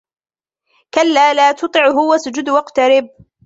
[0.93, 3.09] كَلَّا لَا تُطِعْهُ وَاسْجُدْ وَاقْتَرِبْ